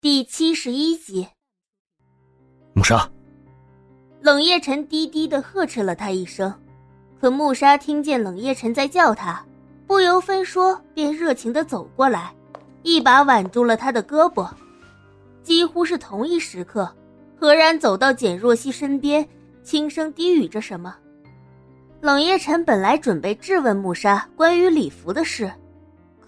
[0.00, 1.26] 第七十一集，
[2.72, 3.10] 木沙。
[4.20, 6.54] 冷夜晨低低的呵斥了他一声，
[7.20, 9.44] 可木沙听见冷夜晨在叫他，
[9.88, 12.32] 不由分说便热情的走过来，
[12.84, 14.48] 一把挽住了他的胳膊。
[15.42, 16.88] 几乎是同一时刻，
[17.34, 19.28] 何然走到简若曦身边，
[19.64, 20.94] 轻声低语着什么。
[22.00, 25.52] 冷夜晨本来准备质问木沙关于礼服的事。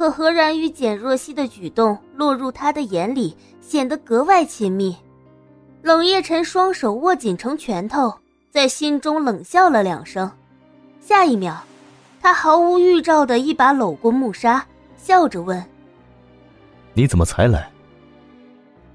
[0.00, 4.96] 可何然与简若曦的举动落入他的眼里，显得格外亲密。
[5.82, 8.14] 冷夜晨双手握紧成拳头，
[8.50, 10.32] 在心中冷笑了两声。
[11.02, 11.54] 下一秒，
[12.18, 15.62] 他毫无预兆的一把搂过木沙，笑着问
[16.96, 17.70] ：“你怎么才来？”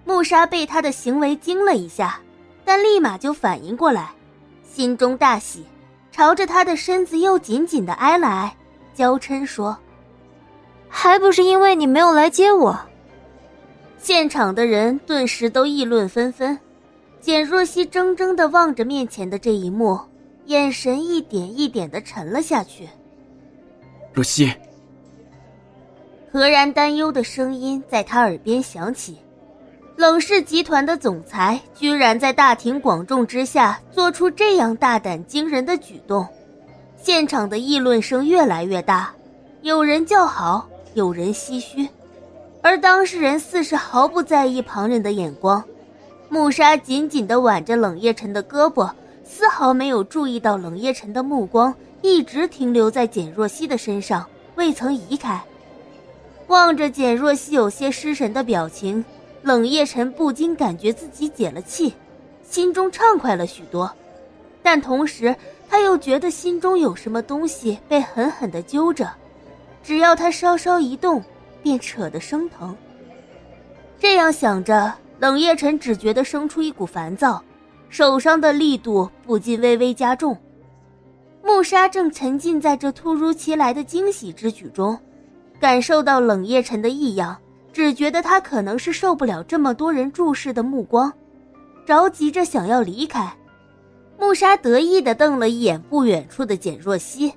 [0.05, 2.19] 木沙被他的行为惊了一下，
[2.63, 4.09] 但立马就反应过来，
[4.63, 5.65] 心中大喜，
[6.11, 8.57] 朝着他的身子又紧紧的挨了挨，
[8.95, 9.77] 娇嗔说。
[10.97, 12.79] 还不是因为你没有来接我。
[13.99, 16.57] 现场的人顿时都议论纷纷。
[17.19, 19.99] 简若曦怔怔的望着面前的这一幕，
[20.45, 22.87] 眼神一点一点的沉了下去。
[24.13, 24.51] 若曦，
[26.31, 29.17] 何然担忧的声音在他耳边响起。
[29.97, 36.25] 冷氏集团的总裁居然在大庭广众之下做出这样大胆惊人的举动，
[36.95, 39.13] 现场的议论声越来越大，
[39.61, 40.69] 有人叫好。
[40.95, 41.89] 有人唏嘘，
[42.61, 45.61] 而当事人似是毫不在意旁人的眼光。
[46.29, 48.89] 穆沙紧紧地挽着冷夜晨的胳膊，
[49.25, 55.43] 丝毫没有注意到冷夜晨的目光一直停留在简若曦的身上，未曾移开。
[56.47, 59.03] 望着简若曦有些失神的表情，
[59.41, 61.93] 冷夜晨不禁感觉自己解了气，
[62.41, 63.91] 心中畅快了许多。
[64.63, 65.35] 但同时，
[65.69, 69.11] 他又觉得心中有什么东西被狠狠地揪着。
[69.85, 71.23] 只要他稍稍一动，
[71.61, 72.75] 便扯得生疼。
[73.99, 77.43] 这样想着，冷夜晨只觉得生出一股烦躁，
[77.87, 80.35] 手上的力度不禁微微加重。
[81.43, 84.97] 穆沙正沉浸在这突如其来的惊喜之举中，
[85.59, 87.37] 感受到冷夜晨的异样，
[87.71, 91.13] 只觉得他可能是受不了这么多人注视的目光，
[91.85, 93.31] 着急着想要离开。
[94.17, 97.31] 穆沙得意地瞪了一眼不远处的简若曦。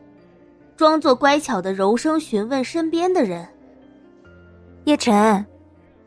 [0.78, 3.48] 装作乖巧的柔声询问身边的人
[4.86, 5.44] ：“叶晨，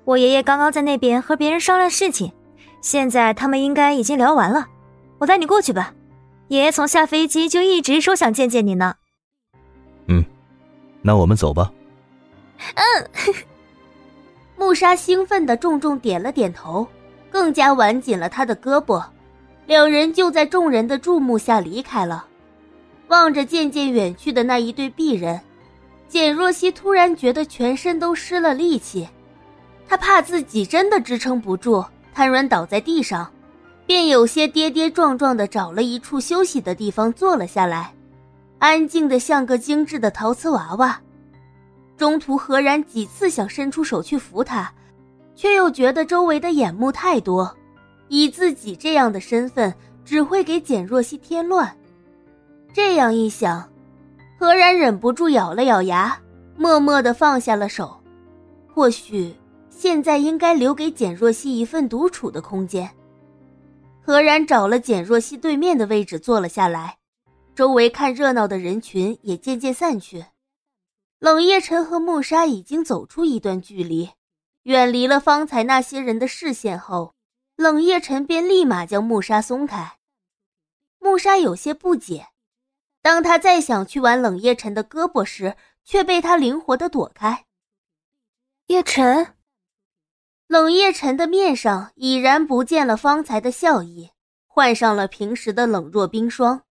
[0.06, 2.32] 我爷爷刚刚在那边和别人商量事情，
[2.80, 4.66] 现在他们应该已经聊完了，
[5.18, 5.94] 我带你过去吧。
[6.48, 8.96] 爷爷从下飞机就一直说想见见你呢。
[10.08, 10.24] ”“嗯，
[11.02, 11.70] 那我们走吧。
[12.76, 13.10] ”“嗯。
[14.56, 16.88] ”穆沙兴奋的重重点了点头，
[17.30, 19.04] 更加挽紧了他的胳膊，
[19.66, 22.28] 两人就在众人的注目下离开了。
[23.12, 25.38] 望着渐渐远去的那一对璧人，
[26.08, 29.06] 简若曦突然觉得全身都失了力气，
[29.86, 31.84] 她怕自己真的支撑不住，
[32.14, 33.30] 瘫软倒在地上，
[33.86, 37.94] 便有些跌跌撞撞的找了一处休息的地方坐了下来，
[38.60, 40.98] 安静的像个精致的陶瓷娃娃。
[41.98, 44.72] 中途何然几次想伸出手去扶她，
[45.36, 47.54] 却又觉得周围的眼目太多，
[48.08, 49.74] 以自己这样的身份，
[50.06, 51.76] 只会给简若曦添乱。
[52.74, 53.70] 这样一想，
[54.40, 56.18] 何然忍不住咬了咬牙，
[56.56, 58.02] 默默的放下了手。
[58.74, 59.36] 或许
[59.70, 62.90] 现在应该留给简若曦一份独处的空间。
[64.02, 66.98] 何然找了简若曦对面的位置坐了下来，
[67.54, 70.26] 周围看热闹的人群也渐渐散去。
[71.20, 74.10] 冷夜晨和慕沙已经走出一段距离，
[74.64, 77.14] 远离了方才那些人的视线后，
[77.58, 79.98] 冷夜晨便立马将慕沙松开。
[81.00, 82.30] 慕沙有些不解。
[83.02, 87.46] 当他再想去挽冷夜晨的胳膊时，却被他灵活的躲开。
[88.68, 89.36] 叶晨，
[90.48, 94.12] 冷夜晨的面上已然不见了方才的笑意，
[94.48, 96.64] 换上了平时的冷若冰霜。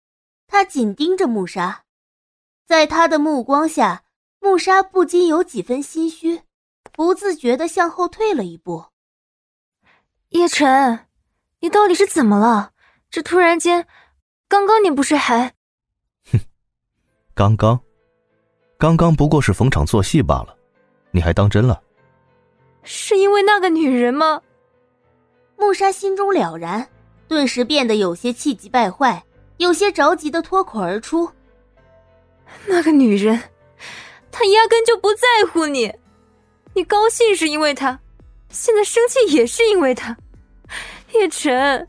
[0.46, 1.84] 他紧盯着穆沙，
[2.66, 4.04] 在他的目光下，
[4.38, 6.42] 穆沙不禁有几分心虚，
[6.92, 8.86] 不自觉的向后退了一步。
[10.30, 11.06] 叶晨，
[11.60, 12.72] 你到底是怎么了？
[13.10, 13.86] 这突然间，
[14.48, 15.54] 刚刚你不是还……
[17.40, 17.80] 刚刚，
[18.76, 20.54] 刚刚不过是逢场作戏罢了，
[21.10, 21.80] 你还当真了？
[22.82, 24.42] 是因为那个女人吗？
[25.56, 26.86] 穆沙心中了然，
[27.28, 29.24] 顿时变得有些气急败坏，
[29.56, 31.26] 有些着急的脱口而出
[32.68, 33.42] ：“那个女人，
[34.30, 35.90] 她压根就不在乎你，
[36.74, 37.98] 你高兴是因为她，
[38.50, 40.14] 现在生气也是因为她。
[41.14, 41.88] 叶晨，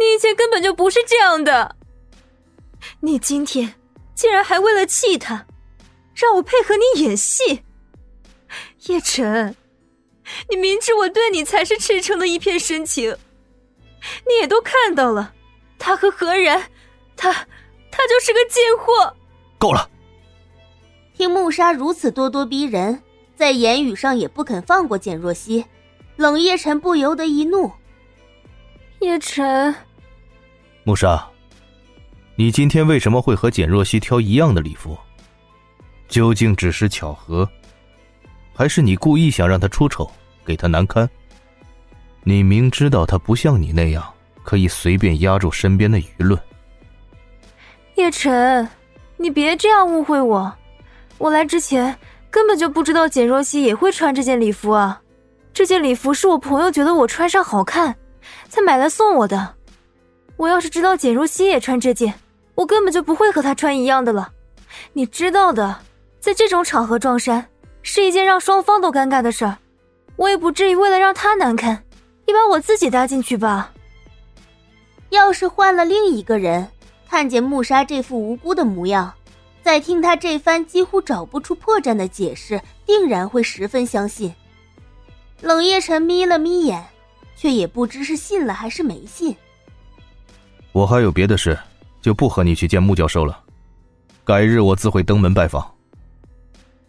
[0.00, 1.76] 你以前根本就不是这样的，
[2.98, 3.72] 你今天。”
[4.20, 5.46] 竟然还为了气他，
[6.14, 7.62] 让我配合你演戏，
[8.86, 9.56] 叶晨，
[10.50, 13.16] 你明知我对你才是赤诚的一片深情，
[14.28, 15.32] 你也都看到了，
[15.78, 16.64] 他和何然，
[17.16, 17.32] 他
[17.90, 19.16] 他就是个贱货。
[19.56, 19.88] 够了！
[21.16, 23.02] 听穆沙如此咄咄逼人，
[23.34, 25.64] 在言语上也不肯放过简若曦，
[26.16, 27.72] 冷夜晨不由得一怒。
[28.98, 29.74] 叶晨，
[30.84, 31.29] 穆沙，
[32.40, 34.96] 你今天为什么会和简若曦挑一样的礼服？
[36.08, 37.46] 究竟只是巧合，
[38.54, 40.10] 还是你故意想让她出丑，
[40.42, 41.06] 给她难堪？
[42.24, 44.02] 你明知道她不像你那样
[44.42, 46.40] 可以随便压住身边的舆论。
[47.96, 48.66] 叶晨，
[49.18, 50.50] 你别这样误会我，
[51.18, 51.94] 我来之前
[52.30, 54.98] 根本就不知道简若曦也会穿这件礼服啊！
[55.52, 57.94] 这件礼服是我朋友觉得我穿上好看。
[58.48, 59.56] 才买来送我的。
[60.38, 62.14] 我要是知道简若曦也穿这件，
[62.60, 64.30] 我根本就不会和他穿一样的了。
[64.92, 65.80] 你知道的，
[66.20, 67.48] 在这种场合撞衫
[67.82, 69.56] 是一件让双方都尴尬的事儿。
[70.16, 71.82] 我也不至于为了让他难堪，
[72.26, 73.72] 也把我自己搭进去吧。
[75.08, 76.68] 要是换了另一个人，
[77.08, 79.10] 看见穆莎这副无辜的模样，
[79.62, 84.34] 再听他这番几乎找不出破绽的解释，定然会十分相信。
[85.40, 86.84] 冷夜晨眯了眯眼。
[87.40, 89.34] 却也不知是信了还是没信。
[90.72, 91.58] 我还有别的事，
[92.00, 93.42] 就不和你去见穆教授了。
[94.24, 95.74] 改日我自会登门拜访。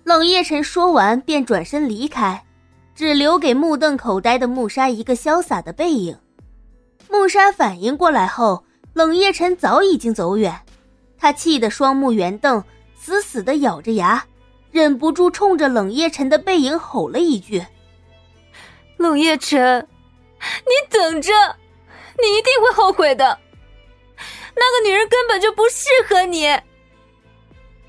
[0.04, 2.44] 冷夜晨说完便转身离开，
[2.96, 6.18] 只留给目瞪口呆的穆莎一个潇洒的背影。
[7.10, 8.64] 穆莎反应过来后，
[8.94, 10.62] 冷夜晨早已经走远，
[11.18, 12.64] 他气得双目圆瞪，
[12.96, 14.26] 死死的咬着牙，
[14.72, 17.66] 忍不住冲着冷夜晨的背影吼了一句
[18.98, 19.88] ：“冷夜晨。”
[20.66, 21.32] 你等着，
[22.18, 23.38] 你一定会后悔的。
[24.62, 26.48] 那个女人根本就不适合你。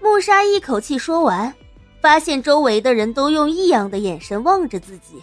[0.01, 1.55] 穆沙一口气说完，
[2.01, 5.23] 发现周围的人都用异样的眼神望着自己，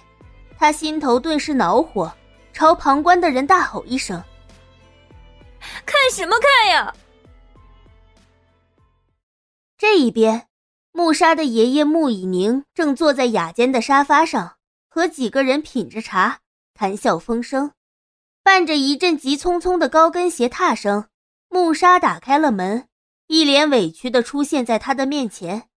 [0.59, 2.13] 他心头顿时恼火，
[2.53, 4.23] 朝旁观的人大吼一声
[5.87, 6.93] ：“看什么看呀！”
[9.75, 10.45] 这一边，
[10.91, 14.57] 穆沙的爷爷穆以宁正坐在雅间的沙发上，
[14.87, 16.41] 和几个人品着茶。
[16.75, 17.73] 谈笑风生，
[18.41, 21.08] 伴着一阵急匆匆的高跟鞋踏声，
[21.49, 22.87] 穆沙打开了门，
[23.27, 25.69] 一脸委屈的出现在他的面前。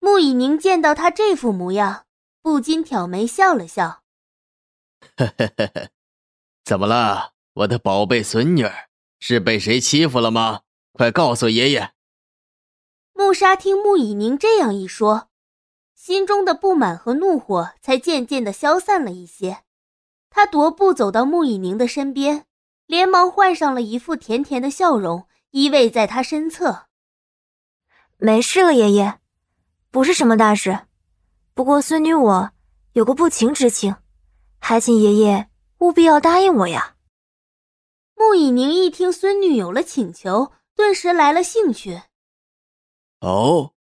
[0.00, 2.06] 穆以宁见到他这副模样，
[2.42, 4.02] 不禁挑眉笑了笑
[5.16, 5.90] ：“呵呵呵呵，
[6.64, 8.68] 怎么了，我的宝贝孙女？
[9.18, 10.62] 是被谁欺负了吗？
[10.92, 11.92] 快告诉爷爷。”
[13.12, 15.28] 穆沙听穆以宁这样一说，
[15.94, 19.64] 心中的不满和怒火才渐渐的消散了一些。
[20.30, 22.46] 他踱步走到穆以宁的身边，
[22.90, 26.88] 连忙换上了一副甜甜的笑容，依偎在他身侧。
[28.16, 29.20] 没事了，爷爷，
[29.92, 30.86] 不是什么大事。
[31.54, 32.50] 不过孙女我
[32.94, 33.94] 有个不情之请，
[34.58, 35.48] 还请爷爷
[35.78, 36.96] 务必要答应我呀。
[38.16, 42.02] 穆以宁一听孙女有了请求，顿时来了兴趣。
[43.20, 43.72] 哦，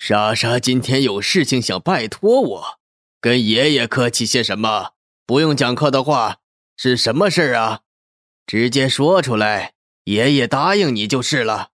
[0.00, 2.78] 莎莎今天有事情想拜托我，
[3.20, 4.94] 跟爷爷客气些什么？
[5.24, 6.38] 不用讲客的话，
[6.76, 7.82] 是什么事儿啊？
[8.48, 9.74] 直接说出来，
[10.04, 11.68] 爷爷答应你就是了。